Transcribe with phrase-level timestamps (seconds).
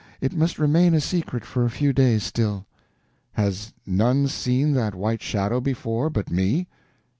[0.19, 2.65] It must remain a secret for a few days still."
[3.33, 6.65] "Has none seen that white shadow before but me?"